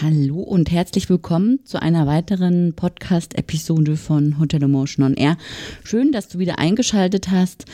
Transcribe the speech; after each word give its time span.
Hallo 0.00 0.38
und 0.38 0.70
herzlich 0.70 1.10
willkommen 1.10 1.58
zu 1.64 1.82
einer 1.82 2.06
weiteren 2.06 2.72
Podcast-Episode 2.74 3.96
von 3.96 4.38
Hotel 4.38 4.62
Emotion 4.62 5.04
on 5.04 5.14
Air. 5.14 5.36
Schön, 5.82 6.12
dass 6.12 6.28
du 6.28 6.38
wieder 6.38 6.60
eingeschaltet 6.60 7.30
hast. 7.32 7.64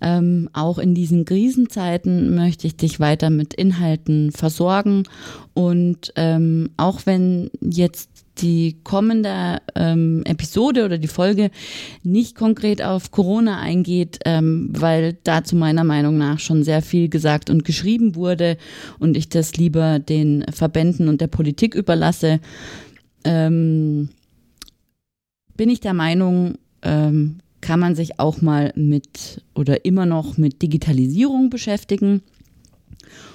Ähm, 0.00 0.48
auch 0.52 0.78
in 0.78 0.94
diesen 0.94 1.24
Krisenzeiten 1.24 2.36
möchte 2.36 2.68
ich 2.68 2.76
dich 2.76 3.00
weiter 3.00 3.28
mit 3.28 3.54
Inhalten 3.54 4.30
versorgen. 4.30 5.02
Und 5.52 6.12
ähm, 6.14 6.70
auch 6.76 7.06
wenn 7.06 7.50
jetzt 7.60 8.13
die 8.38 8.78
kommende 8.82 9.60
ähm, 9.74 10.22
Episode 10.24 10.84
oder 10.84 10.98
die 10.98 11.08
Folge 11.08 11.50
nicht 12.02 12.34
konkret 12.34 12.82
auf 12.82 13.10
Corona 13.10 13.60
eingeht, 13.60 14.18
ähm, 14.24 14.70
weil 14.72 15.16
dazu 15.24 15.56
meiner 15.56 15.84
Meinung 15.84 16.18
nach 16.18 16.38
schon 16.38 16.64
sehr 16.64 16.82
viel 16.82 17.08
gesagt 17.08 17.48
und 17.50 17.64
geschrieben 17.64 18.16
wurde 18.16 18.56
und 18.98 19.16
ich 19.16 19.28
das 19.28 19.56
lieber 19.56 19.98
den 19.98 20.44
Verbänden 20.52 21.08
und 21.08 21.20
der 21.20 21.28
Politik 21.28 21.74
überlasse, 21.74 22.40
ähm, 23.24 24.08
bin 25.56 25.70
ich 25.70 25.80
der 25.80 25.94
Meinung, 25.94 26.54
ähm, 26.82 27.38
kann 27.60 27.80
man 27.80 27.94
sich 27.94 28.20
auch 28.20 28.42
mal 28.42 28.72
mit 28.76 29.42
oder 29.54 29.84
immer 29.84 30.04
noch 30.06 30.36
mit 30.36 30.60
Digitalisierung 30.60 31.48
beschäftigen. 31.48 32.22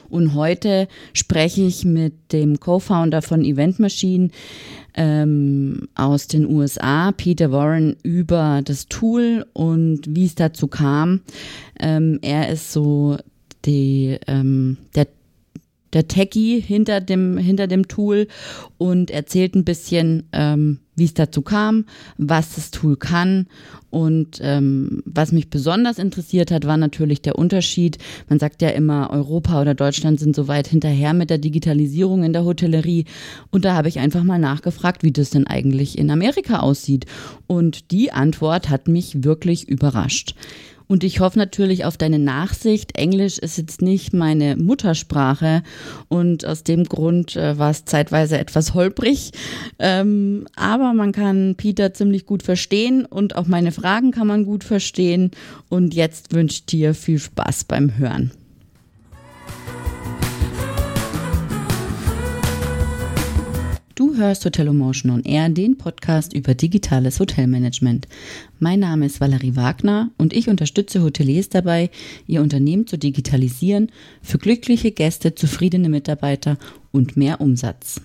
Und 0.09 0.34
heute 0.34 0.88
spreche 1.14 1.62
ich 1.62 1.86
mit 1.86 2.14
dem 2.32 2.59
Co-Founder 2.59 3.22
von 3.22 3.44
Event 3.44 3.80
Machine 3.80 4.30
ähm, 4.95 5.88
aus 5.95 6.28
den 6.28 6.48
USA, 6.48 7.12
Peter 7.12 7.52
Warren, 7.52 7.95
über 8.04 8.62
das 8.64 8.88
Tool 8.88 9.45
und 9.54 10.02
wie 10.08 10.26
es 10.26 10.36
dazu 10.36 10.68
kam. 10.68 11.22
Ähm, 11.80 12.20
er 12.22 12.50
ist 12.50 12.73
so 12.73 13.18
die, 13.66 14.18
ähm, 14.28 14.78
der 14.95 15.08
der 15.94 16.08
Techie 16.08 16.60
hinter 16.60 17.02
dem, 17.02 17.38
hinter 17.38 17.68
dem 17.68 17.88
Tool 17.88 18.28
und 18.78 19.12
erzählt 19.12 19.56
ein 19.56 19.66
bisschen, 19.66 20.24
ähm, 20.32 20.80
wie 20.96 21.06
es 21.06 21.14
dazu 21.14 21.42
kam, 21.42 21.86
was 22.18 22.56
das 22.56 22.72
Tool 22.72 22.98
kann. 22.98 23.48
Und 23.90 24.40
ähm, 24.42 25.02
was 25.06 25.31
mich 25.31 25.50
besonders 25.50 25.98
interessiert 25.98 26.52
hat, 26.52 26.68
war 26.68 26.78
natürlich 26.78 27.22
der 27.22 27.38
Unterschied. 27.40 27.98
Man 28.28 28.38
sagt 28.38 28.62
ja 28.62 28.70
immer, 28.70 29.09
Europa 29.09 29.62
oder 29.62 29.73
Deutschland 29.73 30.20
sind 30.20 30.36
so 30.36 30.48
weit 30.48 30.68
hinterher 30.68 31.14
mit 31.14 31.30
der 31.30 31.40
Digitalisierung 31.40 32.24
in 32.24 32.34
der 32.34 32.46
Hotellerie. 32.46 33.06
Und 33.50 33.66
da 33.66 33.74
habe 33.74 33.88
ich 33.88 34.00
einfach 34.00 34.24
mal 34.24 34.40
nachgefragt, 34.40 35.03
wie 35.03 35.12
das 35.12 35.31
denn 35.31 35.48
eigentlich 35.48 35.98
in 35.98 36.12
Amerika 36.12 36.59
aussieht. 36.59 37.06
Und 37.48 37.92
die 37.92 38.12
Antwort 38.12 38.70
hat 38.70 38.88
mich 38.88 39.24
wirklich 39.24 39.68
überrascht. 39.68 40.36
Und 40.90 41.04
ich 41.04 41.20
hoffe 41.20 41.38
natürlich 41.38 41.86
auf 41.86 41.98
deine 41.98 42.18
Nachsicht. 42.18 42.98
Englisch 42.98 43.38
ist 43.38 43.59
jetzt 43.59 43.84
nicht 43.84 44.12
meine 44.12 44.58
Muttersprache 44.58 45.62
und 46.08 46.48
aus 46.48 46.64
dem 46.64 46.86
Grund 46.86 47.36
äh, 47.36 47.59
war 47.59 47.70
es 47.70 47.86
zeitweise 47.86 48.40
etwas 48.40 48.73
holprig. 48.73 49.31
Ähm, 49.78 50.48
aber 50.56 50.94
man 50.94 51.12
kann 51.12 51.54
Peter 51.56 51.94
ziemlich 51.94 52.26
gut 52.26 52.42
verstehen 52.42 53.06
und 53.06 53.36
auch 53.36 53.46
meine 53.46 53.72
Fragen 53.72 54.09
kann 54.09 54.26
man 54.26 54.46
gut 54.46 54.64
verstehen. 54.64 55.30
Und 55.70 55.94
jetzt 55.94 56.34
wünsche 56.34 56.56
ich 56.56 56.66
dir 56.66 56.96
viel 56.96 57.20
Spaß 57.20 57.66
beim 57.66 58.00
Hören. 58.00 58.31
Hörst 64.20 64.45
Hotelomotion 64.45 65.12
on 65.12 65.23
Air, 65.23 65.50
den 65.50 65.78
Podcast 65.78 66.34
über 66.34 66.53
digitales 66.53 67.20
Hotelmanagement. 67.20 68.08
Mein 68.59 68.81
Name 68.81 69.06
ist 69.06 69.22
Valerie 69.22 69.56
Wagner 69.56 70.12
und 70.17 70.34
ich 70.34 70.50
unterstütze 70.50 71.02
Hoteliers 71.02 71.48
dabei, 71.50 71.89
ihr 72.28 72.42
Unternehmen 72.42 72.86
zu 72.86 72.97
digitalisieren 72.97 73.90
für 74.22 74.38
glückliche 74.38 74.92
Gäste, 74.92 75.36
zufriedene 75.36 75.88
Mitarbeiter 75.90 76.58
und 76.92 77.16
mehr 77.17 77.42
Umsatz. 77.42 78.02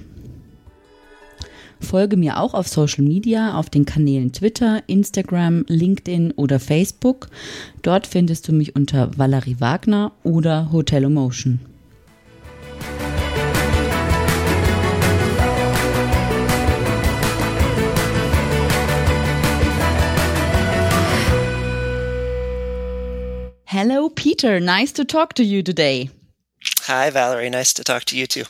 Folge 1.80 2.16
mir 2.16 2.38
auch 2.40 2.54
auf 2.54 2.68
Social 2.68 3.04
Media, 3.04 3.58
auf 3.58 3.70
den 3.70 3.84
Kanälen 3.84 4.32
Twitter, 4.32 4.82
Instagram, 4.86 5.64
LinkedIn 5.68 6.32
oder 6.32 6.60
Facebook. 6.60 7.28
Dort 7.82 8.06
findest 8.06 8.48
du 8.48 8.52
mich 8.52 8.74
unter 8.74 9.16
Valerie 9.16 9.60
Wagner 9.60 10.12
oder 10.22 10.70
Hotel 10.72 11.04
Emotion. 11.04 11.60
Hello, 23.74 24.08
Peter. 24.08 24.60
Nice 24.60 24.92
to 24.92 25.02
talk 25.02 25.34
to 25.34 25.42
you 25.42 25.60
today. 25.60 26.08
Hi, 26.86 27.10
Valerie. 27.10 27.50
Nice 27.50 27.74
to 27.74 27.82
talk 27.82 28.04
to 28.04 28.16
you 28.16 28.26
too. 28.28 28.44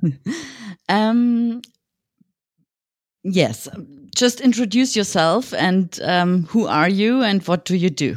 um, 0.88 1.62
Yes, 3.22 3.68
just 4.14 4.40
introduce 4.40 4.96
yourself 4.96 5.52
and 5.52 5.98
um, 6.02 6.44
who 6.44 6.66
are 6.66 6.88
you 6.88 7.22
and 7.22 7.46
what 7.46 7.64
do 7.64 7.76
you 7.76 7.90
do? 7.90 8.16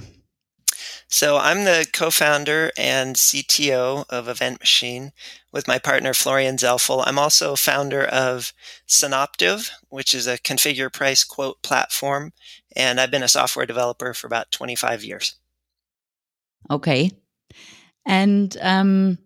So, 1.07 1.37
I'm 1.37 1.65
the 1.65 1.85
co 1.93 2.09
founder 2.09 2.71
and 2.75 3.15
CTO 3.15 4.05
of 4.09 4.27
Event 4.27 4.59
Machine 4.59 5.11
with 5.51 5.67
my 5.67 5.77
partner 5.77 6.13
Florian 6.13 6.57
Zelfel. 6.57 7.03
I'm 7.05 7.19
also 7.19 7.55
founder 7.55 8.03
of 8.03 8.51
Synoptive, 8.87 9.69
which 9.89 10.15
is 10.15 10.25
a 10.25 10.39
configure 10.39 10.91
price 10.91 11.23
quote 11.23 11.61
platform. 11.61 12.33
And 12.75 12.99
I've 12.99 13.11
been 13.11 13.21
a 13.21 13.27
software 13.27 13.67
developer 13.67 14.15
for 14.15 14.25
about 14.25 14.51
25 14.51 15.03
years. 15.03 15.35
Okay. 16.71 17.11
And 18.07 18.57
um, 18.61 19.19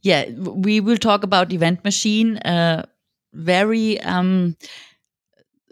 yeah, 0.00 0.30
we 0.30 0.80
will 0.80 0.96
talk 0.96 1.24
about 1.24 1.52
Event 1.52 1.84
Machine. 1.84 2.38
Uh, 2.38 2.86
very 3.34 4.00
um, 4.00 4.56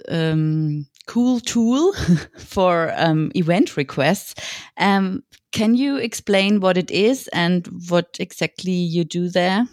um, 0.08 0.86
cool 1.06 1.40
tool 1.40 1.92
for 2.38 2.92
um, 2.96 3.30
event 3.34 3.76
requests. 3.76 4.34
Um, 4.76 5.22
can 5.52 5.74
you 5.74 5.96
explain 5.96 6.60
what 6.60 6.78
it 6.78 6.90
is 6.90 7.28
and 7.28 7.66
what 7.88 8.16
exactly 8.18 8.72
you 8.72 9.04
do 9.04 9.28
there? 9.28 9.66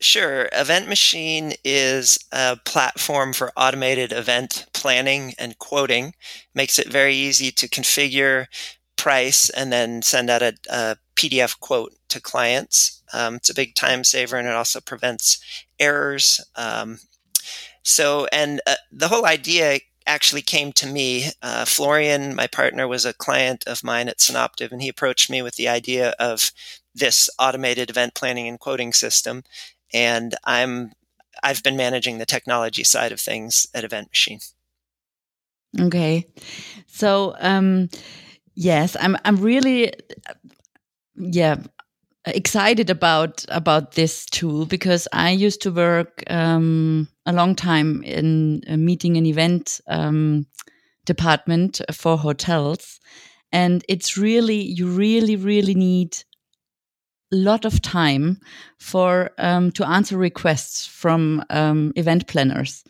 Sure. 0.00 0.48
Event 0.52 0.88
Machine 0.88 1.52
is 1.64 2.18
a 2.32 2.56
platform 2.64 3.32
for 3.32 3.52
automated 3.56 4.12
event 4.12 4.66
planning 4.72 5.34
and 5.38 5.58
quoting. 5.58 6.14
Makes 6.54 6.78
it 6.78 6.92
very 6.92 7.14
easy 7.14 7.50
to 7.52 7.68
configure, 7.68 8.46
price, 8.96 9.48
and 9.50 9.72
then 9.72 10.02
send 10.02 10.28
out 10.30 10.42
a, 10.42 10.54
a 10.70 10.96
PDF 11.16 11.58
quote 11.60 11.94
to 12.08 12.20
clients. 12.20 13.02
Um, 13.12 13.36
it's 13.36 13.50
a 13.50 13.54
big 13.54 13.74
time 13.74 14.04
saver 14.04 14.36
and 14.36 14.48
it 14.48 14.54
also 14.54 14.80
prevents 14.80 15.40
errors 15.78 16.40
um, 16.56 16.98
so, 17.82 18.26
and 18.32 18.60
uh, 18.66 18.76
the 18.90 19.08
whole 19.08 19.26
idea 19.26 19.80
actually 20.06 20.42
came 20.42 20.72
to 20.72 20.86
me. 20.86 21.30
Uh, 21.42 21.64
Florian, 21.64 22.34
my 22.34 22.46
partner, 22.46 22.88
was 22.88 23.04
a 23.04 23.12
client 23.12 23.64
of 23.66 23.84
mine 23.84 24.08
at 24.08 24.20
Synoptive, 24.20 24.72
and 24.72 24.82
he 24.82 24.88
approached 24.88 25.30
me 25.30 25.42
with 25.42 25.56
the 25.56 25.68
idea 25.68 26.14
of 26.18 26.52
this 26.94 27.30
automated 27.38 27.90
event 27.90 28.14
planning 28.14 28.48
and 28.48 28.60
quoting 28.60 28.92
system. 28.92 29.42
And 29.92 30.34
I'm 30.44 30.92
I've 31.42 31.62
been 31.62 31.76
managing 31.76 32.18
the 32.18 32.26
technology 32.26 32.84
side 32.84 33.12
of 33.12 33.20
things 33.20 33.66
at 33.74 33.84
Event 33.84 34.08
Machine. 34.10 34.40
Okay, 35.80 36.26
so 36.86 37.34
um, 37.40 37.88
yes, 38.54 38.96
I'm 39.00 39.16
I'm 39.24 39.36
really 39.36 39.92
yeah 41.16 41.56
excited 42.24 42.90
about 42.90 43.44
about 43.48 43.92
this 43.92 44.26
tool 44.26 44.66
because 44.66 45.08
I 45.12 45.30
used 45.30 45.62
to 45.62 45.72
work 45.72 46.22
um, 46.28 47.08
a 47.26 47.32
long 47.32 47.54
time 47.54 48.02
in 48.02 48.62
a 48.66 48.76
meeting 48.76 49.16
and 49.16 49.26
event 49.26 49.80
um, 49.88 50.46
department 51.04 51.80
for 51.92 52.16
hotels, 52.18 53.00
and 53.52 53.84
it's 53.88 54.16
really 54.16 54.62
you 54.62 54.86
really 54.86 55.36
really 55.36 55.74
need 55.74 56.16
a 57.32 57.36
lot 57.36 57.64
of 57.64 57.80
time 57.80 58.38
for 58.78 59.30
um, 59.38 59.70
to 59.72 59.86
answer 59.86 60.18
requests 60.18 60.86
from 60.86 61.44
um, 61.50 61.92
event 61.96 62.26
planners, 62.26 62.84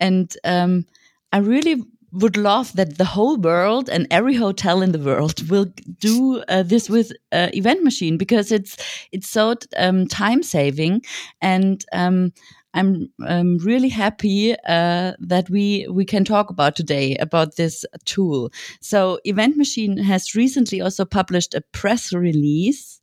and 0.00 0.36
um, 0.44 0.84
I 1.32 1.38
really 1.38 1.82
would 2.12 2.36
love 2.36 2.72
that 2.74 2.96
the 2.98 3.04
whole 3.04 3.36
world 3.36 3.90
and 3.90 4.06
every 4.10 4.34
hotel 4.34 4.80
in 4.80 4.92
the 4.92 4.98
world 4.98 5.48
will 5.50 5.66
do 5.98 6.42
uh, 6.48 6.62
this 6.62 6.88
with 6.88 7.12
uh, 7.32 7.48
event 7.52 7.82
machine 7.82 8.16
because 8.16 8.50
it's 8.52 8.76
it's 9.12 9.28
so 9.28 9.54
um, 9.76 10.06
time 10.06 10.42
saving 10.42 11.02
and 11.42 11.84
um, 11.92 12.32
I'm 12.76 13.10
um, 13.26 13.56
really 13.58 13.88
happy 13.88 14.54
uh, 14.68 15.12
that 15.18 15.48
we 15.48 15.86
we 15.90 16.04
can 16.04 16.24
talk 16.24 16.50
about 16.50 16.76
today 16.76 17.16
about 17.16 17.56
this 17.56 17.84
tool. 18.04 18.52
So 18.80 19.18
Event 19.24 19.56
Machine 19.56 19.96
has 19.96 20.34
recently 20.34 20.82
also 20.82 21.04
published 21.06 21.54
a 21.54 21.62
press 21.72 22.12
release, 22.12 23.00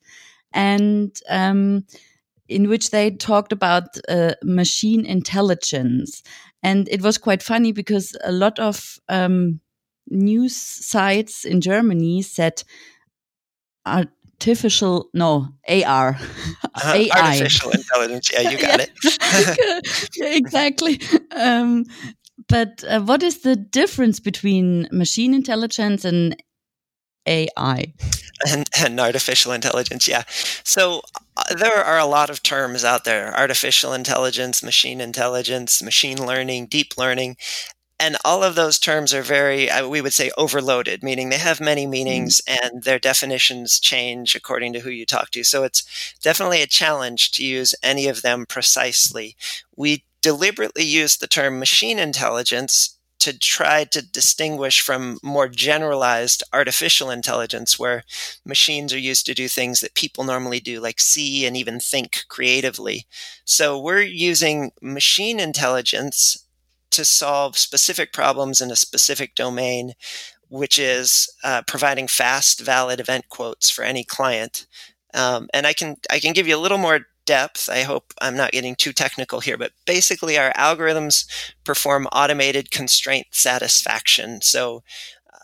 and 0.54 1.12
um, 1.28 1.86
in 2.48 2.70
which 2.70 2.92
they 2.92 3.12
talked 3.12 3.52
about 3.52 3.98
uh, 4.08 4.36
machine 4.44 5.06
intelligence. 5.06 6.22
And 6.62 6.88
it 6.90 7.02
was 7.02 7.18
quite 7.18 7.44
funny 7.44 7.72
because 7.72 8.16
a 8.24 8.32
lot 8.32 8.60
of 8.60 9.00
um, 9.10 9.60
news 10.08 10.56
sites 10.56 11.46
in 11.46 11.62
Germany 11.62 12.22
said 12.22 12.64
artificial, 14.44 15.10
no, 15.14 15.48
AR. 15.68 16.18
Uh, 16.76 16.94
AI. 16.96 17.10
Artificial 17.12 17.72
intelligence. 17.72 18.32
Yeah, 18.32 18.50
you 18.50 18.58
got 18.62 18.80
it. 18.82 18.92
exactly. 20.18 21.00
Um, 21.36 21.86
but 22.50 22.84
uh, 22.88 23.02
what 23.02 23.24
is 23.24 23.40
the 23.42 23.56
difference 23.56 24.20
between 24.20 24.88
machine 24.92 25.34
intelligence 25.34 26.04
and 26.04 26.36
AI? 27.26 27.94
And, 28.48 28.70
and 28.78 29.00
artificial 29.00 29.54
intelligence, 29.54 30.08
yeah. 30.08 30.24
So 30.66 31.02
uh, 31.38 31.56
there 31.56 31.78
are 31.78 32.00
a 32.00 32.06
lot 32.06 32.30
of 32.30 32.44
terms 32.44 32.84
out 32.84 33.06
there 33.06 33.34
artificial 33.38 33.94
intelligence, 33.94 34.62
machine 34.62 35.00
intelligence, 35.00 35.82
machine 35.82 36.26
learning, 36.26 36.68
deep 36.68 36.98
learning. 36.98 37.38
And 38.04 38.18
all 38.26 38.44
of 38.44 38.56
those 38.56 38.80
terms 38.80 39.14
are 39.14 39.22
very, 39.22 39.70
uh, 39.70 39.88
we 39.88 40.02
would 40.02 40.12
say, 40.12 40.30
overloaded, 40.38 41.04
meaning 41.04 41.30
they 41.30 41.38
have 41.38 41.62
many 41.62 41.88
meanings 41.88 42.42
mm-hmm. 42.42 42.66
and 42.66 42.84
their 42.84 43.00
definitions 43.00 43.80
change 43.80 44.36
according 44.36 44.74
to 44.74 44.82
who 44.82 44.90
you 44.90 45.06
talk 45.06 45.30
to. 45.32 45.46
So 45.46 45.64
it's 45.64 45.86
definitely 46.22 46.62
a 46.62 46.68
challenge 46.68 47.32
to 47.32 47.46
use 47.46 47.74
any 47.82 48.10
of 48.10 48.22
them 48.22 48.46
precisely. 48.46 49.38
We 49.78 50.04
deliberately 50.22 50.84
use 50.84 51.16
the 51.16 51.28
term 51.28 51.60
machine 51.60 51.98
intelligence 51.98 52.98
to 53.20 53.40
try 53.40 53.86
to 53.86 54.06
distinguish 54.06 54.82
from 54.82 55.18
more 55.24 55.48
generalized 55.48 56.44
artificial 56.52 57.10
intelligence, 57.10 57.80
where 57.80 58.04
machines 58.44 58.92
are 58.92 59.00
used 59.00 59.26
to 59.28 59.34
do 59.34 59.48
things 59.48 59.80
that 59.80 59.94
people 59.94 60.26
normally 60.26 60.60
do, 60.60 60.82
like 60.82 61.00
see 61.00 61.46
and 61.46 61.56
even 61.56 61.80
think 61.80 62.26
creatively. 62.28 63.06
So 63.46 63.80
we're 63.80 64.02
using 64.02 64.72
machine 64.82 65.40
intelligence 65.40 66.43
to 66.94 67.06
solve 67.06 67.58
specific 67.58 68.14
problems 68.14 68.62
in 68.62 68.72
a 68.72 68.76
specific 68.76 69.36
domain, 69.36 69.94
which 70.50 70.80
is 70.80 71.30
uh, 71.44 71.62
providing 71.68 72.08
fast, 72.08 72.62
valid 72.62 73.00
event 73.00 73.30
quotes 73.30 73.70
for 73.70 73.84
any 73.84 74.04
client. 74.04 74.68
Um, 75.14 75.48
and 75.54 75.68
I 75.68 75.74
can 75.74 75.98
I 76.10 76.20
can 76.20 76.34
give 76.34 76.48
you 76.48 76.56
a 76.56 76.62
little 76.62 76.78
more 76.78 77.02
depth. 77.26 77.70
I 77.70 77.82
hope 77.82 78.14
I'm 78.22 78.36
not 78.36 78.52
getting 78.52 78.76
too 78.76 78.94
technical 78.94 79.40
here, 79.40 79.58
but 79.58 79.72
basically, 79.86 80.38
our 80.38 80.52
algorithms 80.54 81.26
perform 81.64 82.08
automated 82.08 82.72
constraint 82.72 83.28
satisfaction. 83.32 84.42
So, 84.42 84.84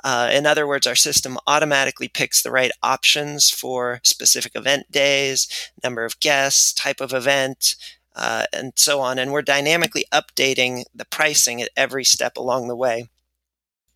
uh, 0.04 0.30
in 0.32 0.46
other 0.46 0.68
words, 0.68 0.88
our 0.88 0.96
system 0.96 1.38
automatically 1.48 2.08
picks 2.08 2.42
the 2.42 2.52
right 2.52 2.72
options 2.82 3.50
for 3.50 4.00
specific 4.04 4.54
event 4.56 4.92
days, 4.92 5.72
number 5.84 6.06
of 6.06 6.20
guests, 6.20 6.74
type 6.74 7.02
of 7.02 7.14
event, 7.14 7.76
uh, 8.16 8.46
and 8.54 8.74
so 8.76 9.00
on. 9.00 9.20
And 9.20 9.32
we're 9.32 9.42
dynamically 9.42 10.06
updating 10.12 10.84
the 10.94 11.06
pricing 11.06 11.62
at 11.62 11.70
every 11.76 12.04
step 12.04 12.38
along 12.38 12.68
the 12.68 12.76
way. 12.76 13.08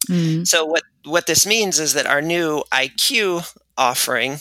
Mm. 0.07 0.45
So 0.48 0.65
what 0.65 0.83
what 1.06 1.27
this 1.27 1.45
means 1.45 1.80
is 1.80 1.94
that 1.94 2.06
our 2.06 2.21
new 2.21 2.63
IQ 2.71 3.56
offering 3.77 4.39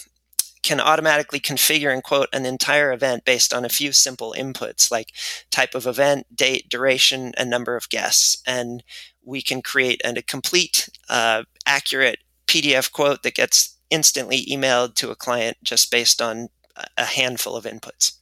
can 0.62 0.80
automatically 0.80 1.40
configure 1.40 1.92
and 1.92 2.04
quote 2.04 2.28
an 2.32 2.46
entire 2.46 2.92
event 2.92 3.24
based 3.24 3.52
on 3.52 3.64
a 3.64 3.68
few 3.68 3.92
simple 3.92 4.34
inputs 4.38 4.90
like 4.90 5.12
type 5.50 5.74
of 5.74 5.86
event, 5.86 6.26
date, 6.34 6.68
duration, 6.68 7.32
and 7.36 7.50
number 7.50 7.76
of 7.76 7.88
guests. 7.88 8.40
And 8.46 8.84
we 9.24 9.42
can 9.42 9.60
create 9.60 10.00
a 10.04 10.22
complete, 10.22 10.88
uh, 11.08 11.44
accurate 11.66 12.18
PDF 12.46 12.92
quote 12.92 13.22
that 13.24 13.34
gets 13.34 13.76
instantly 13.90 14.46
emailed 14.46 14.94
to 14.96 15.10
a 15.10 15.16
client 15.16 15.56
just 15.62 15.90
based 15.90 16.22
on 16.22 16.48
a 16.96 17.04
handful 17.04 17.56
of 17.56 17.64
inputs. 17.64 18.12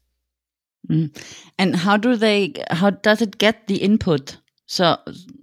Mm. 0.88 1.16
And 1.58 1.76
how 1.76 1.96
do 1.96 2.16
they? 2.16 2.54
How 2.70 2.90
does 2.90 3.22
it 3.22 3.38
get 3.38 3.66
the 3.66 3.78
input? 3.78 4.38
So, 4.66 4.98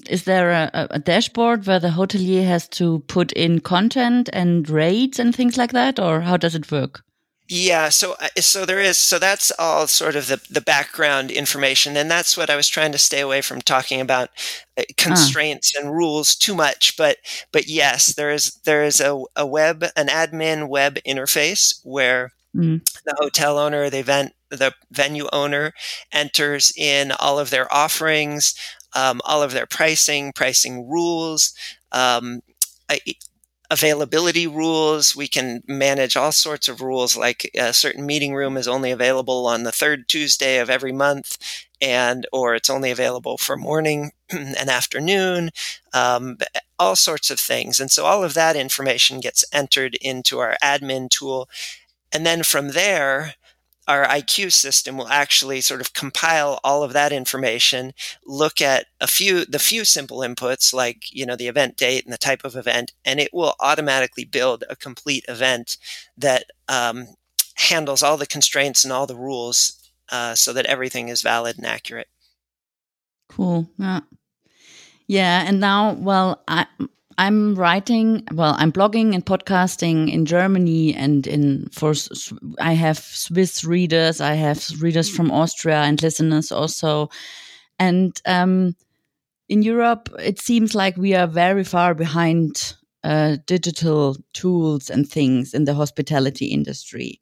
is 0.09 0.23
there 0.23 0.51
a, 0.51 0.87
a, 0.89 0.99
dashboard 0.99 1.67
where 1.67 1.81
the 1.81 1.89
hotelier 1.89 2.45
has 2.47 2.65
to 2.69 2.99
put 3.07 3.33
in 3.33 3.59
content 3.59 4.29
and 4.31 4.69
rates 4.69 5.19
and 5.19 5.35
things 5.35 5.57
like 5.57 5.73
that, 5.73 5.99
or 5.99 6.21
how 6.21 6.37
does 6.37 6.55
it 6.55 6.71
work? 6.71 7.03
Yeah, 7.49 7.89
so 7.89 8.15
uh, 8.19 8.27
so 8.39 8.65
there 8.65 8.79
is 8.79 8.97
so 8.97 9.19
that's 9.19 9.51
all 9.57 9.87
sort 9.87 10.15
of 10.15 10.27
the 10.27 10.41
the 10.49 10.61
background 10.61 11.31
information, 11.31 11.95
and 11.95 12.11
that's 12.11 12.35
what 12.35 12.49
I 12.49 12.57
was 12.57 12.67
trying 12.67 12.91
to 12.91 12.97
stay 12.97 13.21
away 13.21 13.41
from 13.41 13.61
talking 13.61 14.01
about 14.01 14.29
uh, 14.77 14.83
constraints 14.97 15.73
and 15.75 15.93
rules 15.93 16.35
too 16.35 16.55
much. 16.55 16.97
But 16.97 17.17
but 17.53 17.67
yes, 17.67 18.15
there 18.15 18.31
is 18.31 18.55
there 18.65 18.83
is 18.83 18.99
a, 18.99 19.21
a 19.35 19.45
web 19.45 19.83
an 19.95 20.07
admin 20.07 20.67
web 20.67 20.99
interface 21.05 21.79
where 21.83 22.33
mm. 22.53 22.83
the 23.05 23.15
hotel 23.17 23.57
owner, 23.57 23.89
the 23.89 23.99
event 23.99 24.33
the 24.49 24.73
venue 24.91 25.27
owner 25.33 25.73
enters 26.11 26.73
in 26.77 27.11
all 27.11 27.39
of 27.39 27.49
their 27.49 27.71
offerings, 27.73 28.55
um, 28.93 29.21
all 29.25 29.43
of 29.43 29.51
their 29.51 29.65
pricing, 29.65 30.31
pricing 30.33 30.89
rules, 30.89 31.53
um, 31.91 32.41
availability 33.69 34.47
rules. 34.47 35.15
We 35.15 35.27
can 35.27 35.61
manage 35.67 36.15
all 36.15 36.31
sorts 36.31 36.67
of 36.67 36.81
rules, 36.81 37.17
like 37.17 37.51
a 37.55 37.73
certain 37.73 38.05
meeting 38.05 38.33
room 38.33 38.57
is 38.57 38.67
only 38.67 38.91
available 38.91 39.45
on 39.47 39.63
the 39.63 39.71
third 39.71 40.07
Tuesday 40.07 40.59
of 40.59 40.69
every 40.69 40.91
month, 40.91 41.37
and 41.81 42.25
or 42.31 42.55
it's 42.55 42.69
only 42.69 42.91
available 42.91 43.37
for 43.37 43.57
morning 43.57 44.11
and 44.29 44.69
afternoon. 44.69 45.51
Um, 45.93 46.37
all 46.79 46.95
sorts 46.95 47.29
of 47.29 47.39
things, 47.39 47.79
and 47.79 47.91
so 47.91 48.05
all 48.05 48.23
of 48.23 48.33
that 48.35 48.55
information 48.55 49.19
gets 49.19 49.43
entered 49.51 49.95
into 49.95 50.39
our 50.39 50.55
admin 50.63 51.09
tool, 51.09 51.49
and 52.13 52.25
then 52.25 52.43
from 52.43 52.69
there 52.69 53.35
our 53.87 54.05
IQ 54.05 54.51
system 54.51 54.97
will 54.97 55.07
actually 55.07 55.61
sort 55.61 55.81
of 55.81 55.93
compile 55.93 56.59
all 56.63 56.83
of 56.83 56.93
that 56.93 57.11
information, 57.11 57.93
look 58.25 58.61
at 58.61 58.87
a 58.99 59.07
few 59.07 59.45
the 59.45 59.59
few 59.59 59.85
simple 59.85 60.19
inputs 60.19 60.73
like 60.73 61.03
you 61.11 61.25
know 61.25 61.35
the 61.35 61.47
event 61.47 61.77
date 61.77 62.03
and 62.03 62.13
the 62.13 62.17
type 62.17 62.43
of 62.43 62.55
event, 62.55 62.93
and 63.05 63.19
it 63.19 63.33
will 63.33 63.55
automatically 63.59 64.25
build 64.25 64.63
a 64.69 64.75
complete 64.75 65.25
event 65.27 65.77
that 66.17 66.45
um, 66.67 67.07
handles 67.55 68.03
all 68.03 68.17
the 68.17 68.27
constraints 68.27 68.83
and 68.83 68.91
all 68.91 69.07
the 69.07 69.15
rules 69.15 69.89
uh, 70.09 70.35
so 70.35 70.53
that 70.53 70.65
everything 70.65 71.09
is 71.09 71.21
valid 71.21 71.57
and 71.57 71.65
accurate. 71.65 72.07
Cool. 73.29 73.69
Yeah. 73.77 74.01
Yeah, 75.09 75.45
and 75.47 75.61
now, 75.61 75.93
well, 75.93 76.43
I 76.49 76.65
I'm 77.17 77.55
writing, 77.55 78.27
well, 78.31 78.55
I'm 78.59 78.71
blogging 78.71 79.15
and 79.15 79.25
podcasting 79.25 80.11
in 80.11 80.25
Germany 80.25 80.93
and 80.93 81.25
in 81.25 81.67
for 81.71 81.93
I 82.59 82.73
have 82.73 82.99
Swiss 82.99 83.63
readers, 83.63 84.21
I 84.21 84.35
have 84.35 84.69
readers 84.81 85.09
from 85.09 85.31
Austria 85.31 85.77
and 85.77 86.01
listeners 86.01 86.51
also. 86.51 87.09
And 87.79 88.19
um, 88.25 88.75
in 89.49 89.63
Europe, 89.63 90.09
it 90.19 90.39
seems 90.39 90.75
like 90.75 90.95
we 90.97 91.15
are 91.15 91.27
very 91.27 91.63
far 91.63 91.95
behind 91.95 92.75
uh, 93.03 93.37
digital 93.47 94.17
tools 94.33 94.89
and 94.89 95.09
things 95.09 95.53
in 95.53 95.65
the 95.65 95.73
hospitality 95.73 96.47
industry. 96.47 97.21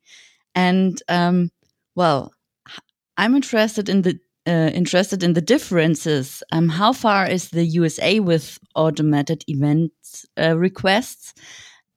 And 0.56 1.02
um, 1.08 1.52
well, 1.96 2.34
I'm 3.18 3.36
interested 3.36 3.88
in 3.88 4.02
the 4.02 4.20
uh, 4.48 4.72
interested 4.74 5.24
in 5.24 5.34
the 5.34 5.42
differences. 5.42 6.44
Um, 6.52 6.70
how 6.70 6.94
far 6.94 7.28
is 7.28 7.50
the 7.50 7.66
USA 7.66 8.20
with 8.20 8.60
automated 8.76 9.44
event 9.48 9.92
uh, 10.40 10.58
requests? 10.58 11.34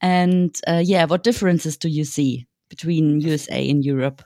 And 0.00 0.58
uh, 0.66 0.82
yeah, 0.84 1.04
what 1.04 1.24
differences 1.24 1.76
do 1.76 1.88
you 1.88 2.04
see 2.04 2.46
between 2.68 3.20
USA 3.20 3.68
and 3.68 3.84
Europe? 3.84 4.22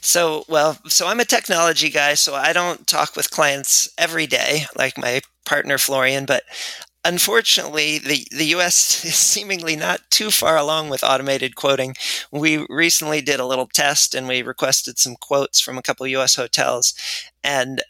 So, 0.00 0.44
well, 0.48 0.78
so 0.88 1.06
I'm 1.06 1.20
a 1.20 1.24
technology 1.24 1.90
guy, 1.90 2.14
so 2.14 2.34
I 2.34 2.52
don't 2.52 2.86
talk 2.86 3.16
with 3.16 3.30
clients 3.30 3.88
every 3.98 4.26
day 4.26 4.64
like 4.76 4.98
my 4.98 5.20
partner 5.44 5.78
Florian, 5.78 6.26
but 6.26 6.44
unfortunately, 7.04 7.98
the, 7.98 8.26
the 8.30 8.46
US 8.56 9.04
is 9.04 9.14
seemingly 9.14 9.76
not 9.76 10.00
too 10.10 10.30
far 10.30 10.56
along 10.56 10.88
with 10.88 11.04
automated 11.04 11.56
quoting. 11.56 11.94
We 12.30 12.66
recently 12.68 13.20
did 13.20 13.40
a 13.40 13.46
little 13.46 13.66
test 13.66 14.14
and 14.14 14.28
we 14.28 14.42
requested 14.42 14.98
some 14.98 15.16
quotes 15.16 15.60
from 15.60 15.78
a 15.78 15.82
couple 15.82 16.06
US 16.06 16.36
hotels, 16.36 16.94
and 17.42 17.82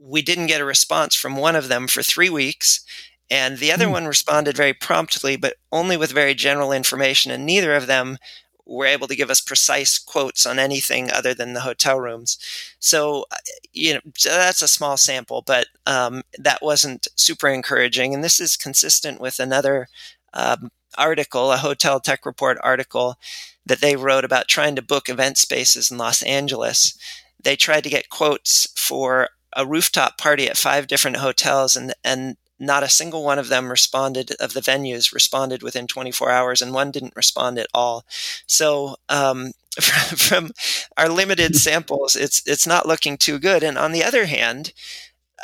we 0.00 0.22
didn't 0.22 0.48
get 0.48 0.60
a 0.60 0.66
response 0.66 1.14
from 1.14 1.36
one 1.36 1.56
of 1.56 1.68
them 1.68 1.88
for 1.88 2.02
three 2.02 2.30
weeks. 2.30 2.84
And 3.30 3.58
the 3.58 3.72
other 3.72 3.86
mm. 3.86 3.92
one 3.92 4.06
responded 4.06 4.56
very 4.56 4.74
promptly, 4.74 5.36
but 5.36 5.54
only 5.72 5.96
with 5.96 6.12
very 6.12 6.34
general 6.34 6.72
information. 6.72 7.32
And 7.32 7.46
neither 7.46 7.74
of 7.74 7.86
them 7.86 8.18
were 8.66 8.86
able 8.86 9.06
to 9.06 9.16
give 9.16 9.30
us 9.30 9.40
precise 9.40 9.98
quotes 9.98 10.46
on 10.46 10.58
anything 10.58 11.10
other 11.10 11.34
than 11.34 11.52
the 11.52 11.60
hotel 11.60 12.00
rooms. 12.00 12.38
So, 12.78 13.26
uh, 13.30 13.36
you 13.72 13.94
know, 13.94 14.00
that's 14.24 14.62
a 14.62 14.68
small 14.68 14.96
sample, 14.96 15.42
but 15.42 15.66
um, 15.86 16.22
that 16.38 16.62
wasn't 16.62 17.08
super 17.16 17.48
encouraging. 17.48 18.14
And 18.14 18.24
this 18.24 18.40
is 18.40 18.56
consistent 18.56 19.20
with 19.20 19.38
another 19.38 19.88
um, 20.32 20.70
article, 20.96 21.52
a 21.52 21.58
Hotel 21.58 22.00
Tech 22.00 22.24
Report 22.24 22.58
article 22.62 23.18
that 23.66 23.80
they 23.80 23.96
wrote 23.96 24.24
about 24.24 24.48
trying 24.48 24.76
to 24.76 24.82
book 24.82 25.08
event 25.08 25.38
spaces 25.38 25.90
in 25.90 25.98
Los 25.98 26.22
Angeles. 26.22 26.96
They 27.42 27.56
tried 27.56 27.84
to 27.84 27.90
get 27.90 28.08
quotes 28.08 28.68
for 28.76 29.28
a 29.56 29.66
rooftop 29.66 30.18
party 30.18 30.48
at 30.48 30.56
five 30.56 30.86
different 30.86 31.18
hotels, 31.18 31.76
and 31.76 31.94
and 32.02 32.36
not 32.58 32.82
a 32.82 32.88
single 32.88 33.24
one 33.24 33.38
of 33.38 33.48
them 33.48 33.70
responded 33.70 34.32
of 34.40 34.52
the 34.52 34.60
venues 34.60 35.12
responded 35.12 35.62
within 35.62 35.86
24 35.86 36.30
hours 36.30 36.62
and 36.62 36.72
one 36.72 36.90
didn't 36.90 37.16
respond 37.16 37.58
at 37.58 37.66
all 37.74 38.04
so 38.46 38.96
um, 39.08 39.52
from 39.80 40.50
our 40.96 41.08
limited 41.08 41.56
samples, 41.56 42.14
it's 42.16 42.46
it's 42.46 42.66
not 42.66 42.86
looking 42.86 43.16
too 43.16 43.38
good. 43.38 43.62
And 43.62 43.76
on 43.76 43.92
the 43.92 44.04
other 44.04 44.26
hand, 44.26 44.72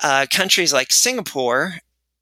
uh, 0.03 0.27
countries 0.31 0.73
like 0.73 0.93
Singapore 0.93 1.77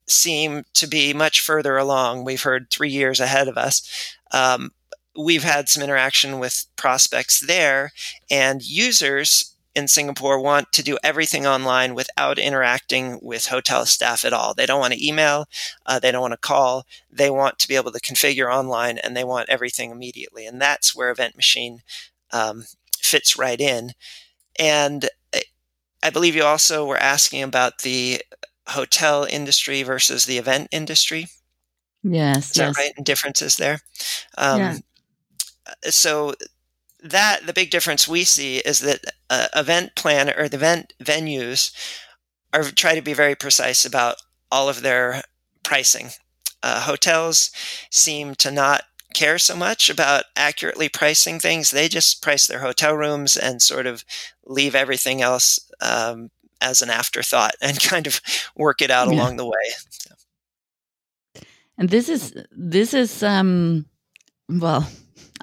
seem 0.06 0.64
to 0.74 0.86
be 0.86 1.12
much 1.12 1.40
further 1.40 1.76
along. 1.76 2.24
We've 2.24 2.42
heard 2.42 2.70
three 2.70 2.90
years 2.90 3.20
ahead 3.20 3.48
of 3.48 3.58
us. 3.58 4.16
Um, 4.32 4.72
we've 5.16 5.44
had 5.44 5.68
some 5.68 5.82
interaction 5.82 6.38
with 6.38 6.64
prospects 6.76 7.40
there, 7.40 7.92
and 8.30 8.62
users 8.62 9.54
in 9.78 9.88
Singapore 9.88 10.40
want 10.40 10.72
to 10.72 10.82
do 10.82 10.98
everything 11.02 11.46
online 11.46 11.94
without 11.94 12.38
interacting 12.38 13.18
with 13.22 13.46
hotel 13.46 13.86
staff 13.86 14.24
at 14.24 14.32
all. 14.32 14.52
They 14.52 14.66
don't 14.66 14.80
want 14.80 14.92
to 14.92 15.06
email, 15.06 15.46
uh, 15.86 15.98
they 15.98 16.12
don't 16.12 16.20
want 16.20 16.32
to 16.32 16.38
call, 16.38 16.84
they 17.10 17.30
want 17.30 17.58
to 17.60 17.68
be 17.68 17.76
able 17.76 17.92
to 17.92 18.00
configure 18.00 18.52
online, 18.52 18.98
and 18.98 19.16
they 19.16 19.24
want 19.24 19.48
everything 19.48 19.90
immediately. 19.90 20.46
And 20.46 20.60
that's 20.60 20.94
where 20.94 21.10
Event 21.10 21.36
Machine 21.36 21.80
um, 22.32 22.64
fits 22.98 23.38
right 23.38 23.60
in. 23.60 23.92
And 24.58 25.08
I 26.02 26.10
believe 26.10 26.36
you 26.36 26.44
also 26.44 26.84
were 26.84 26.98
asking 26.98 27.42
about 27.42 27.78
the 27.78 28.20
hotel 28.68 29.26
industry 29.30 29.82
versus 29.82 30.26
the 30.26 30.38
event 30.38 30.68
industry. 30.70 31.26
Yes, 32.02 32.50
is 32.50 32.56
yes. 32.56 32.76
that 32.76 32.80
right? 32.80 32.92
And 32.96 33.06
differences 33.06 33.56
there. 33.56 33.80
Um, 34.36 34.58
yeah. 34.58 34.78
So 35.84 36.34
that 37.02 37.46
the 37.46 37.52
big 37.52 37.70
difference 37.70 38.08
we 38.08 38.24
see 38.24 38.58
is 38.58 38.80
that 38.80 39.04
uh, 39.30 39.48
event 39.54 39.94
planner 39.94 40.34
or 40.36 40.48
the 40.48 40.56
event 40.56 40.94
venues 41.02 41.72
are 42.52 42.62
try 42.64 42.94
to 42.94 43.02
be 43.02 43.12
very 43.12 43.34
precise 43.34 43.84
about 43.84 44.16
all 44.50 44.68
of 44.68 44.82
their 44.82 45.22
pricing. 45.62 46.08
Uh, 46.62 46.80
hotels 46.80 47.50
seem 47.90 48.34
to 48.34 48.50
not 48.50 48.82
care 49.14 49.38
so 49.38 49.56
much 49.56 49.88
about 49.88 50.24
accurately 50.36 50.88
pricing 50.88 51.38
things. 51.38 51.70
They 51.70 51.88
just 51.88 52.22
price 52.22 52.46
their 52.46 52.60
hotel 52.60 52.94
rooms 52.94 53.36
and 53.36 53.62
sort 53.62 53.86
of 53.86 54.04
leave 54.46 54.74
everything 54.74 55.22
else 55.22 55.58
um, 55.80 56.30
as 56.60 56.82
an 56.82 56.90
afterthought 56.90 57.54
and 57.62 57.80
kind 57.80 58.06
of 58.06 58.20
work 58.56 58.82
it 58.82 58.90
out 58.90 59.08
yeah. 59.08 59.14
along 59.14 59.36
the 59.36 59.46
way. 59.46 61.44
And 61.76 61.90
this 61.90 62.08
is 62.08 62.34
this 62.50 62.92
is 62.92 63.22
um, 63.22 63.86
well, 64.48 64.88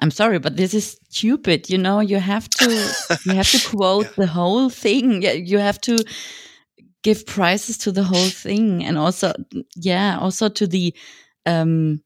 I'm 0.00 0.10
sorry, 0.10 0.38
but 0.38 0.56
this 0.56 0.74
is 0.74 0.98
stupid. 1.10 1.70
You 1.70 1.78
know, 1.78 2.00
you 2.00 2.18
have 2.18 2.48
to 2.50 2.70
you 3.24 3.34
have 3.34 3.50
to 3.50 3.68
quote 3.76 4.06
yeah. 4.06 4.12
the 4.16 4.26
whole 4.26 4.68
thing. 4.70 5.22
Yeah, 5.22 5.32
You 5.32 5.58
have 5.58 5.80
to 5.82 5.96
give 7.02 7.26
prices 7.26 7.78
to 7.78 7.92
the 7.92 8.02
whole 8.02 8.28
thing, 8.28 8.84
and 8.84 8.98
also, 8.98 9.32
yeah, 9.76 10.18
also 10.20 10.48
to 10.48 10.66
the 10.66 10.94
um, 11.46 12.02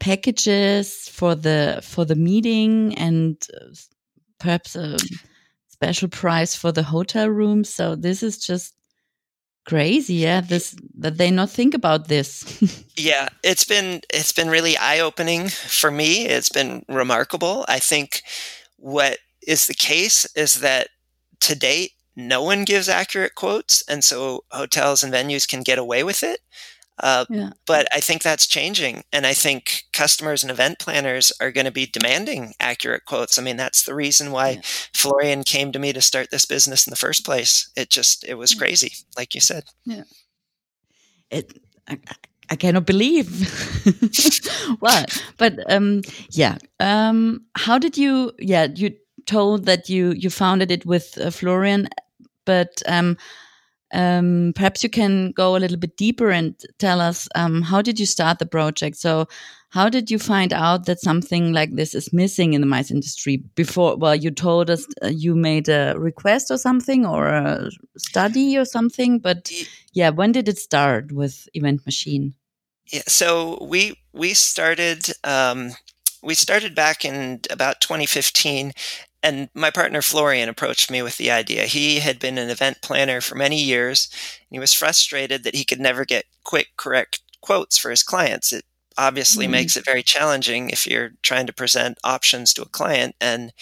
packages 0.00 1.08
for 1.10 1.34
the 1.34 1.80
for 1.82 2.04
the 2.04 2.16
meeting, 2.16 2.94
and 2.96 3.36
uh, 3.54 3.66
perhaps 4.40 4.76
a 4.76 4.98
special 5.68 6.08
price 6.08 6.54
for 6.56 6.72
the 6.72 6.82
hotel 6.84 7.28
room. 7.28 7.64
So 7.64 7.96
this 7.96 8.22
is 8.22 8.38
just 8.38 8.74
crazy 9.68 10.14
yeah 10.14 10.40
this 10.40 10.74
that 10.98 11.18
they 11.18 11.30
not 11.30 11.50
think 11.50 11.74
about 11.74 12.08
this. 12.08 12.44
Yeah 12.96 13.28
it's 13.44 13.64
been 13.64 14.00
it's 14.12 14.32
been 14.32 14.50
really 14.50 14.76
eye-opening 14.76 15.48
for 15.48 15.90
me. 15.90 16.26
It's 16.26 16.48
been 16.48 16.84
remarkable. 16.88 17.64
I 17.68 17.78
think 17.78 18.22
what 18.76 19.18
is 19.46 19.66
the 19.66 19.74
case 19.74 20.26
is 20.34 20.60
that 20.60 20.88
to 21.40 21.54
date 21.54 21.92
no 22.16 22.42
one 22.42 22.64
gives 22.64 22.88
accurate 22.88 23.36
quotes 23.36 23.84
and 23.88 24.02
so 24.02 24.42
hotels 24.50 25.04
and 25.04 25.14
venues 25.14 25.46
can 25.46 25.62
get 25.62 25.78
away 25.78 26.02
with 26.02 26.24
it 26.24 26.40
uh, 27.00 27.24
yeah. 27.30 27.50
But 27.66 27.88
I 27.92 28.00
think 28.00 28.22
that's 28.22 28.46
changing. 28.46 29.04
And 29.12 29.26
I 29.26 29.34
think 29.34 29.84
customers 29.92 30.42
and 30.42 30.50
event 30.50 30.78
planners 30.78 31.32
are 31.40 31.52
going 31.52 31.64
to 31.66 31.72
be 31.72 31.86
demanding 31.86 32.54
accurate 32.60 33.04
quotes. 33.04 33.38
I 33.38 33.42
mean, 33.42 33.56
that's 33.56 33.84
the 33.84 33.94
reason 33.94 34.32
why 34.32 34.50
yeah. 34.50 34.60
Florian 34.92 35.44
came 35.44 35.72
to 35.72 35.78
me 35.78 35.92
to 35.92 36.00
start 36.00 36.30
this 36.30 36.46
business 36.46 36.86
in 36.86 36.90
the 36.90 36.96
first 36.96 37.24
place. 37.24 37.70
It 37.76 37.90
just, 37.90 38.24
it 38.24 38.34
was 38.34 38.54
yeah. 38.54 38.58
crazy, 38.58 38.92
like 39.16 39.34
you 39.34 39.40
said. 39.40 39.64
Yeah. 39.84 40.04
It, 41.30 41.58
I, 41.86 41.98
I 42.50 42.56
cannot 42.56 42.86
believe. 42.86 43.28
well, 44.80 45.04
but 45.36 45.58
um, 45.70 46.02
yeah. 46.30 46.58
Um, 46.80 47.44
how 47.54 47.78
did 47.78 47.96
you, 47.96 48.32
yeah, 48.38 48.68
you 48.74 48.94
told 49.26 49.66
that 49.66 49.88
you, 49.88 50.12
you 50.12 50.30
founded 50.30 50.70
it 50.70 50.86
with 50.86 51.18
uh, 51.18 51.30
Florian, 51.30 51.88
but 52.44 52.82
um, 52.86 53.16
um, 53.92 54.52
perhaps 54.54 54.82
you 54.82 54.90
can 54.90 55.32
go 55.32 55.56
a 55.56 55.58
little 55.58 55.76
bit 55.76 55.96
deeper 55.96 56.30
and 56.30 56.54
tell 56.78 57.00
us 57.00 57.28
um, 57.34 57.62
how 57.62 57.82
did 57.82 57.98
you 57.98 58.06
start 58.06 58.38
the 58.38 58.46
project? 58.46 58.96
So, 58.96 59.26
how 59.70 59.90
did 59.90 60.10
you 60.10 60.18
find 60.18 60.52
out 60.54 60.86
that 60.86 61.00
something 61.00 61.52
like 61.52 61.74
this 61.74 61.94
is 61.94 62.10
missing 62.12 62.54
in 62.54 62.62
the 62.62 62.66
MICE 62.66 62.90
industry 62.90 63.36
before? 63.54 63.96
Well, 63.96 64.14
you 64.14 64.30
told 64.30 64.70
us 64.70 64.86
uh, 65.02 65.08
you 65.08 65.34
made 65.34 65.68
a 65.68 65.94
request 65.98 66.50
or 66.50 66.56
something 66.56 67.04
or 67.04 67.26
a 67.28 67.70
study 67.98 68.56
or 68.56 68.64
something, 68.64 69.18
but 69.18 69.50
yeah, 69.92 70.08
when 70.08 70.32
did 70.32 70.48
it 70.48 70.58
start 70.58 71.12
with 71.12 71.48
Event 71.52 71.84
Machine? 71.84 72.34
Yeah, 72.86 73.02
so 73.06 73.58
we 73.62 73.94
we 74.12 74.32
started 74.32 75.06
um, 75.24 75.72
we 76.22 76.34
started 76.34 76.74
back 76.74 77.04
in 77.04 77.40
about 77.50 77.80
2015 77.80 78.72
and 79.22 79.48
my 79.54 79.70
partner 79.70 80.02
Florian 80.02 80.48
approached 80.48 80.90
me 80.90 81.02
with 81.02 81.16
the 81.16 81.30
idea. 81.30 81.64
He 81.64 81.98
had 81.98 82.18
been 82.18 82.38
an 82.38 82.50
event 82.50 82.78
planner 82.82 83.20
for 83.20 83.34
many 83.34 83.60
years, 83.60 84.08
and 84.12 84.56
he 84.56 84.58
was 84.58 84.72
frustrated 84.72 85.44
that 85.44 85.54
he 85.54 85.64
could 85.64 85.80
never 85.80 86.04
get 86.04 86.24
quick, 86.44 86.68
correct 86.76 87.20
quotes 87.40 87.78
for 87.78 87.90
his 87.90 88.02
clients. 88.02 88.52
It 88.52 88.64
obviously 88.96 89.44
mm-hmm. 89.44 89.52
makes 89.52 89.76
it 89.76 89.84
very 89.84 90.02
challenging 90.02 90.70
if 90.70 90.86
you're 90.86 91.10
trying 91.22 91.46
to 91.46 91.52
present 91.52 91.98
options 92.04 92.52
to 92.54 92.62
a 92.62 92.68
client, 92.68 93.16
and 93.20 93.52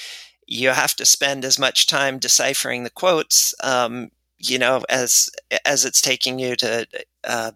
you 0.46 0.70
have 0.70 0.94
to 0.96 1.06
spend 1.06 1.44
as 1.44 1.58
much 1.58 1.86
time 1.86 2.18
deciphering 2.18 2.84
the 2.84 2.90
quotes, 2.90 3.54
um, 3.64 4.10
you 4.38 4.58
know, 4.58 4.82
as 4.88 5.30
as 5.64 5.84
it's 5.84 6.00
taking 6.00 6.38
you 6.38 6.54
to 6.56 6.86
uh, 7.24 7.52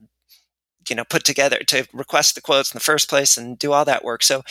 you 0.91 0.97
know 0.97 1.05
put 1.05 1.25
together 1.25 1.59
to 1.67 1.87
request 1.93 2.35
the 2.35 2.41
quotes 2.41 2.73
in 2.73 2.77
the 2.77 2.85
first 2.85 3.09
place 3.09 3.37
and 3.37 3.59
do 3.59 3.73
all 3.73 3.85
that 3.85 4.05
work. 4.05 4.23
So 4.23 4.43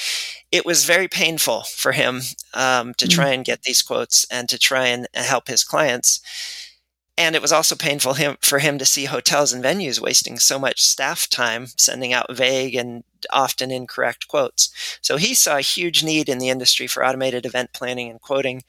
it 0.51 0.65
was 0.65 0.85
very 0.85 1.07
painful 1.07 1.63
for 1.63 1.91
him 1.91 2.21
um, 2.53 2.93
to 2.95 3.05
mm-hmm. 3.05 3.09
try 3.09 3.29
and 3.29 3.45
get 3.45 3.63
these 3.63 3.81
quotes 3.81 4.25
and 4.31 4.49
to 4.49 4.57
try 4.57 4.87
and 4.87 5.07
help 5.13 5.47
his 5.47 5.63
clients. 5.63 6.21
And 7.17 7.35
it 7.35 7.41
was 7.41 7.51
also 7.51 7.75
painful 7.75 8.13
him, 8.13 8.37
for 8.39 8.59
him 8.59 8.77
to 8.77 8.85
see 8.85 9.03
hotels 9.03 9.51
and 9.51 9.61
venues 9.61 9.99
wasting 9.99 10.39
so 10.39 10.57
much 10.57 10.81
staff 10.81 11.29
time 11.29 11.67
sending 11.75 12.13
out 12.13 12.33
vague 12.33 12.75
and 12.75 13.03
often 13.29 13.71
incorrect 13.71 14.29
quotes. 14.29 14.71
So 15.01 15.17
he 15.17 15.33
saw 15.33 15.57
a 15.57 15.61
huge 15.61 16.01
need 16.01 16.29
in 16.29 16.39
the 16.39 16.47
industry 16.47 16.87
for 16.87 17.05
automated 17.05 17.45
event 17.45 17.73
planning 17.73 18.09
and 18.09 18.21
quoting 18.21 18.63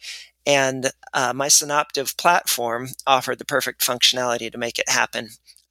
and 0.47 0.91
uh, 1.13 1.33
my 1.33 1.49
Synoptive 1.49 2.17
platform 2.17 2.89
offered 3.07 3.39
the 3.39 3.45
perfect 3.45 3.83
functionality 3.83 4.51
to 4.51 4.59
make 4.59 4.79
it 4.79 4.89
happen 4.89 5.31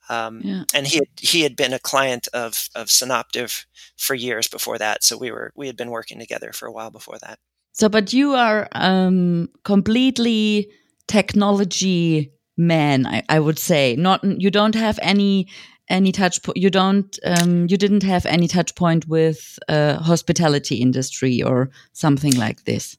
um, 0.09 0.41
yeah. 0.43 0.63
And 0.73 0.87
he 0.87 0.97
had, 0.97 1.07
he 1.19 1.41
had 1.41 1.55
been 1.55 1.73
a 1.73 1.79
client 1.79 2.27
of 2.33 2.69
of 2.75 2.89
Synoptive 2.89 3.65
for 3.97 4.15
years 4.15 4.47
before 4.47 4.77
that, 4.77 5.03
so 5.03 5.17
we 5.17 5.31
were 5.31 5.51
we 5.55 5.67
had 5.67 5.77
been 5.77 5.91
working 5.91 6.19
together 6.19 6.51
for 6.51 6.67
a 6.67 6.71
while 6.71 6.91
before 6.91 7.17
that. 7.21 7.39
So, 7.73 7.87
but 7.87 8.11
you 8.11 8.33
are 8.33 8.67
um, 8.73 9.49
completely 9.63 10.69
technology 11.07 12.31
man, 12.57 13.05
I, 13.05 13.23
I, 13.29 13.39
would 13.39 13.57
say. 13.57 13.95
Not 13.97 14.23
you 14.23 14.51
don't 14.51 14.75
have 14.75 14.99
any 15.01 15.47
any 15.87 16.11
touch. 16.11 16.39
You 16.55 16.69
don't. 16.69 17.17
Um, 17.23 17.67
you 17.69 17.77
didn't 17.77 18.03
have 18.03 18.25
any 18.25 18.47
touch 18.47 18.75
point 18.75 19.07
with 19.07 19.57
uh, 19.69 19.97
hospitality 19.97 20.75
industry 20.75 21.41
or 21.41 21.69
something 21.93 22.35
like 22.35 22.65
this. 22.65 22.97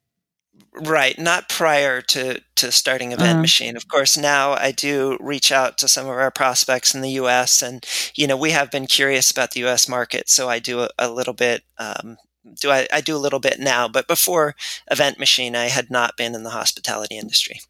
Right, 0.73 1.19
not 1.19 1.49
prior 1.49 2.01
to 2.01 2.41
to 2.61 2.71
starting 2.71 3.13
Event 3.13 3.31
uh-huh. 3.31 3.41
Machine. 3.41 3.77
Of 3.77 3.89
course, 3.89 4.17
now 4.17 4.53
I 4.53 4.71
do 4.71 5.17
reach 5.21 5.51
out 5.51 5.79
to 5.79 5.89
some 5.89 6.07
of 6.07 6.13
our 6.13 6.31
prospects 6.31 6.95
in 6.95 7.01
the 7.01 7.13
U.S. 7.23 7.63
and 7.63 7.85
you 8.15 8.27
know 8.27 8.37
we 8.37 8.51
have 8.51 8.71
been 8.71 8.87
curious 8.87 9.31
about 9.31 9.53
the 9.53 9.61
U.S. 9.61 9.89
market, 9.89 10.29
so 10.29 10.49
I 10.49 10.59
do 10.59 10.81
a, 10.81 10.89
a 10.99 11.11
little 11.11 11.35
bit. 11.35 11.63
Um, 11.79 12.17
do 12.61 12.71
I, 12.71 12.87
I 12.93 13.01
do 13.01 13.17
a 13.17 13.25
little 13.25 13.41
bit 13.41 13.61
now, 13.61 13.89
but 13.89 14.07
before 14.09 14.55
Event 14.91 15.19
Machine, 15.19 15.57
I 15.57 15.67
had 15.67 15.91
not 15.91 16.17
been 16.17 16.35
in 16.35 16.43
the 16.43 16.51
hospitality 16.51 17.17
industry. 17.17 17.61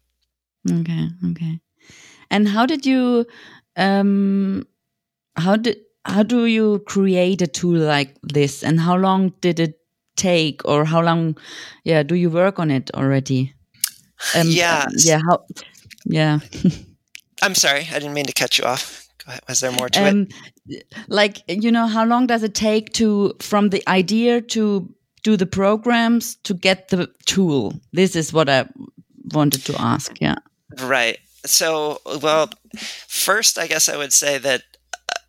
Okay, 0.69 1.07
okay. 1.31 1.59
And 2.29 2.47
how 2.49 2.65
did 2.65 2.85
you? 2.85 3.25
Um, 3.77 4.67
how 5.37 5.55
did 5.55 5.77
how 6.03 6.23
do 6.23 6.45
you 6.45 6.79
create 6.85 7.41
a 7.41 7.47
tool 7.47 7.79
like 7.79 8.17
this, 8.23 8.61
and 8.61 8.79
how 8.79 8.97
long 8.97 9.33
did 9.39 9.59
it 9.59 9.79
take 10.17 10.61
or 10.65 10.83
how 10.83 11.01
long 11.01 11.37
yeah 11.85 12.03
do 12.03 12.15
you 12.15 12.29
work 12.29 12.59
on 12.59 12.69
it 12.69 12.91
already 12.93 13.53
um, 14.35 14.47
yeah 14.47 14.85
yeah 14.97 15.19
how 15.29 15.45
yeah. 16.05 16.39
I'm 17.41 17.55
sorry 17.55 17.87
i 17.91 17.99
didn't 17.99 18.13
mean 18.13 18.25
to 18.25 18.33
cut 18.33 18.57
you 18.57 18.65
off. 18.65 19.07
Was 19.47 19.59
there 19.59 19.71
more 19.71 19.87
to 19.89 20.09
um, 20.09 20.27
it? 20.67 20.83
like 21.07 21.43
you 21.47 21.71
know 21.71 21.87
how 21.87 22.03
long 22.03 22.27
does 22.27 22.43
it 22.43 22.55
take 22.55 22.91
to 22.93 23.33
from 23.39 23.69
the 23.69 23.83
idea 23.87 24.41
to 24.41 24.93
do 25.23 25.37
the 25.37 25.45
programs 25.45 26.35
to 26.37 26.53
get 26.53 26.89
the 26.89 27.07
tool? 27.25 27.73
This 27.93 28.15
is 28.15 28.33
what 28.33 28.49
i 28.49 28.65
wanted 29.33 29.63
to 29.65 29.79
ask 29.79 30.19
yeah. 30.19 30.35
Right. 30.81 31.19
So 31.45 32.01
well 32.21 32.49
first 32.75 33.57
i 33.57 33.67
guess 33.67 33.89
i 33.89 33.97
would 33.97 34.13
say 34.13 34.37
that 34.39 34.63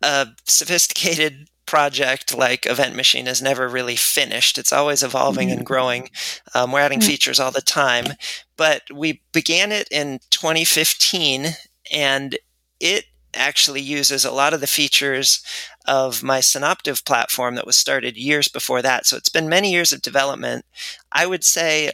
a 0.01 0.27
sophisticated 0.45 1.47
project 1.73 2.37
like 2.37 2.67
Event 2.67 2.95
Machine 2.95 3.25
is 3.25 3.41
never 3.41 3.67
really 3.67 3.95
finished. 3.95 4.59
It's 4.59 4.71
always 4.71 5.01
evolving 5.01 5.47
mm-hmm. 5.47 5.57
and 5.57 5.65
growing. 5.65 6.11
Um, 6.53 6.71
we're 6.71 6.81
adding 6.81 6.99
mm-hmm. 6.99 7.07
features 7.07 7.39
all 7.39 7.49
the 7.49 7.61
time. 7.61 8.13
But 8.57 8.83
we 8.93 9.23
began 9.31 9.71
it 9.71 9.87
in 9.89 10.19
2015, 10.29 11.47
and 11.91 12.37
it 12.79 13.05
actually 13.33 13.81
uses 13.81 14.23
a 14.23 14.31
lot 14.31 14.53
of 14.53 14.61
the 14.61 14.67
features 14.67 15.43
of 15.87 16.21
my 16.21 16.41
Synoptive 16.41 17.03
platform 17.05 17.55
that 17.55 17.65
was 17.65 17.75
started 17.75 18.17
years 18.17 18.47
before 18.47 18.83
that. 18.83 19.07
So 19.07 19.17
it's 19.17 19.29
been 19.29 19.49
many 19.49 19.71
years 19.71 19.91
of 19.91 20.03
development. 20.03 20.65
I 21.11 21.25
would 21.25 21.43
say, 21.43 21.89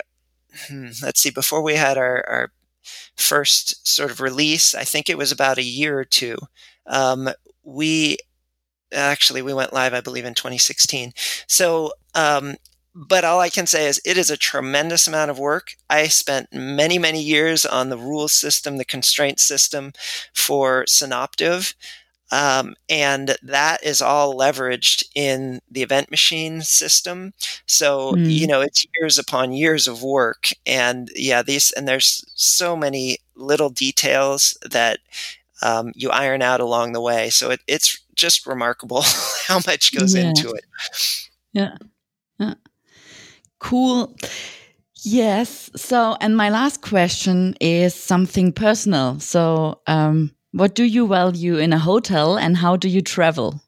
hmm, 0.67 0.89
let's 1.01 1.21
see, 1.21 1.29
before 1.29 1.61
we 1.61 1.75
had 1.75 1.97
our, 1.97 2.25
our 2.27 2.51
first 3.15 3.87
sort 3.87 4.11
of 4.11 4.19
release, 4.19 4.75
I 4.75 4.83
think 4.83 5.07
it 5.07 5.17
was 5.17 5.31
about 5.31 5.57
a 5.57 5.63
year 5.63 5.97
or 5.97 6.03
two. 6.03 6.37
Um, 6.85 7.29
we 7.63 8.17
actually 8.93 9.41
we 9.41 9.53
went 9.53 9.73
live, 9.73 9.93
I 9.93 10.01
believe, 10.01 10.25
in 10.25 10.33
2016. 10.33 11.13
So 11.47 11.91
um, 12.15 12.55
but 12.95 13.23
all 13.23 13.39
I 13.39 13.49
can 13.49 13.67
say 13.67 13.87
is 13.87 14.01
it 14.03 14.17
is 14.17 14.29
a 14.29 14.37
tremendous 14.37 15.07
amount 15.07 15.31
of 15.31 15.39
work. 15.39 15.75
I 15.89 16.07
spent 16.07 16.51
many, 16.51 16.97
many 16.97 17.21
years 17.21 17.65
on 17.65 17.89
the 17.89 17.97
rules 17.97 18.33
system, 18.33 18.77
the 18.77 18.85
constraint 18.85 19.39
system 19.39 19.93
for 20.33 20.85
Synoptive. 20.87 21.75
Um, 22.31 22.75
and 22.89 23.37
that 23.41 23.83
is 23.83 24.01
all 24.01 24.35
leveraged 24.37 25.05
in 25.15 25.61
the 25.69 25.81
event 25.81 26.11
machine 26.11 26.61
system. 26.61 27.33
So, 27.65 28.13
mm. 28.13 28.31
you 28.31 28.47
know, 28.47 28.61
it's 28.61 28.85
years 28.99 29.17
upon 29.17 29.51
years 29.51 29.87
of 29.87 30.03
work. 30.03 30.49
And 30.65 31.09
yeah, 31.15 31.41
these, 31.41 31.71
and 31.71 31.87
there's 31.87 32.23
so 32.35 32.75
many 32.75 33.19
little 33.35 33.69
details 33.69 34.57
that 34.69 34.99
um, 35.61 35.91
you 35.95 36.09
iron 36.09 36.41
out 36.41 36.61
along 36.61 36.93
the 36.93 37.01
way. 37.01 37.29
So 37.29 37.51
it, 37.51 37.61
it's 37.67 37.99
just 38.15 38.45
remarkable 38.45 39.03
how 39.47 39.59
much 39.65 39.95
goes 39.95 40.15
yeah. 40.15 40.29
into 40.29 40.51
it. 40.51 40.65
Yeah. 41.53 41.75
Yeah. 42.39 42.53
Cool. 43.59 44.15
Yes. 45.03 45.69
So, 45.75 46.17
and 46.21 46.35
my 46.35 46.49
last 46.49 46.81
question 46.81 47.55
is 47.59 47.93
something 47.93 48.51
personal. 48.51 49.19
So, 49.19 49.81
um, 49.87 50.31
what 50.51 50.75
do 50.75 50.83
you 50.83 51.07
value 51.07 51.57
in 51.57 51.73
a 51.73 51.79
hotel 51.79 52.37
and 52.37 52.57
how 52.57 52.75
do 52.75 52.89
you 52.89 53.01
travel? 53.01 53.61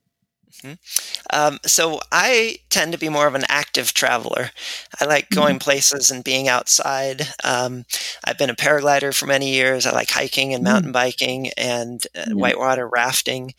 Mm-hmm. 0.63 0.74
Um, 1.36 1.60
so 1.65 2.00
I 2.12 2.58
tend 2.70 2.91
to 2.91 2.98
be 2.98 3.10
more 3.10 3.27
of 3.27 3.36
an 3.36 3.46
active 3.50 3.94
traveler. 3.94 4.51
I 5.00 5.06
like 5.06 5.30
going 5.30 5.56
mm-hmm. 5.56 5.63
places 5.63 6.12
and 6.12 6.24
being 6.24 6.48
outside. 6.48 7.27
Um, 7.44 7.86
I've 8.24 8.38
been 8.38 8.50
a 8.50 8.56
paraglider 8.56 9.13
for 9.13 9.25
many 9.25 9.53
years. 9.53 9.86
I 9.86 9.91
like 9.91 10.12
hiking 10.12 10.53
and 10.53 10.63
mm. 10.63 10.68
mountain 10.68 10.91
biking 10.91 11.50
and 11.58 12.06
uh, 12.15 12.25
yeah. 12.27 12.34
whitewater 12.34 12.88
rafting. 12.88 13.53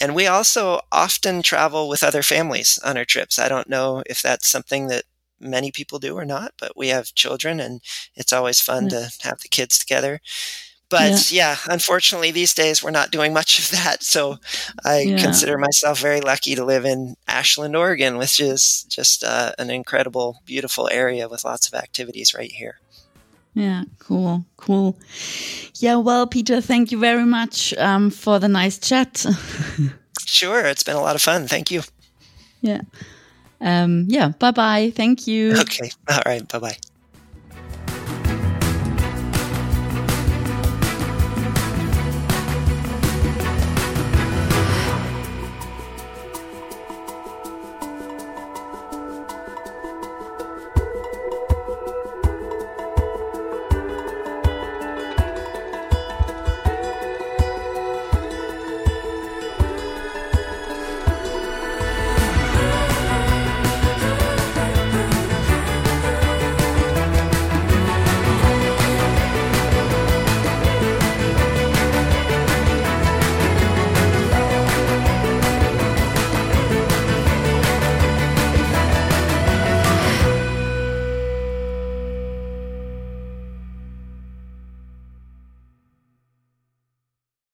And 0.00 0.14
we 0.14 0.26
also 0.26 0.80
often 0.92 1.42
travel 1.42 1.88
with 1.88 2.02
other 2.02 2.22
families 2.22 2.78
on 2.84 2.96
our 2.96 3.04
trips. 3.04 3.38
I 3.38 3.48
don't 3.48 3.68
know 3.68 4.02
if 4.06 4.20
that's 4.20 4.48
something 4.48 4.88
that 4.88 5.04
many 5.40 5.70
people 5.70 5.98
do 5.98 6.16
or 6.16 6.24
not, 6.24 6.52
but 6.58 6.76
we 6.76 6.88
have 6.88 7.14
children 7.14 7.60
and 7.60 7.80
it's 8.14 8.32
always 8.32 8.60
fun 8.60 8.88
to 8.88 9.10
have 9.22 9.40
the 9.40 9.48
kids 9.48 9.78
together. 9.78 10.20
But 10.88 11.30
yeah. 11.32 11.50
yeah. 11.50 11.56
unfortunately, 11.68 12.30
these 12.30 12.54
days 12.54 12.82
we're 12.82 12.90
not 12.90 13.10
doing 13.10 13.32
much 13.32 13.58
of 13.58 13.70
that. 13.72 14.02
So 14.02 14.38
I 14.84 15.00
yeah. 15.00 15.18
consider 15.18 15.58
myself 15.58 16.00
very 16.00 16.20
lucky 16.20 16.54
to 16.54 16.64
live 16.64 16.84
in 16.84 17.16
Ashland, 17.26 17.74
Oregon, 17.74 18.18
which 18.18 18.38
is 18.40 18.84
just 18.88 19.24
uh, 19.24 19.52
an 19.58 19.70
incredible, 19.70 20.42
beautiful 20.44 20.88
area 20.90 21.28
with 21.28 21.44
lots 21.44 21.66
of 21.66 21.74
activities 21.74 22.34
right 22.34 22.52
here. 22.52 22.78
Yeah, 23.54 23.84
cool, 23.98 24.44
cool. 24.58 24.98
Yeah, 25.76 25.96
well, 25.96 26.26
Peter, 26.26 26.60
thank 26.60 26.92
you 26.92 26.98
very 26.98 27.24
much 27.24 27.72
um, 27.78 28.10
for 28.10 28.38
the 28.38 28.48
nice 28.48 28.78
chat. 28.78 29.24
sure, 30.26 30.60
it's 30.66 30.82
been 30.82 30.96
a 30.96 31.00
lot 31.00 31.16
of 31.16 31.22
fun. 31.22 31.46
Thank 31.48 31.70
you. 31.70 31.80
Yeah. 32.60 32.82
Um, 33.60 34.04
yeah, 34.08 34.32
bye 34.38 34.50
bye. 34.50 34.92
Thank 34.94 35.26
you. 35.26 35.58
Okay. 35.58 35.90
All 36.10 36.20
right. 36.26 36.46
Bye 36.46 36.58
bye. 36.58 36.76